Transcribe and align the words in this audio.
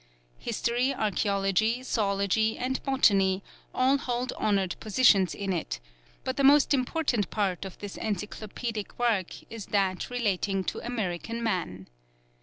History, 0.39 0.95
archæology, 0.97 1.83
zoology, 1.85 2.57
and 2.57 2.81
botany 2.81 3.43
all 3.71 3.99
hold 3.99 4.33
honoured 4.33 4.75
positions 4.79 5.35
in 5.35 5.53
it; 5.53 5.79
but 6.23 6.37
the 6.37 6.43
most 6.43 6.73
important 6.73 7.29
part 7.29 7.65
of 7.65 7.77
this 7.77 7.97
encyclopædic 7.97 8.97
work 8.97 9.31
is 9.51 9.67
that 9.67 10.09
relating 10.09 10.63
to 10.63 10.83
American 10.83 11.43
man. 11.43 11.87